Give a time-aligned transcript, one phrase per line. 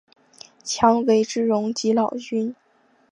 [0.63, 2.55] 强为之容即老君。